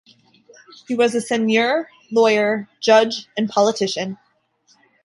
[0.87, 4.17] He was a seigneur, lawyer, judge and politician.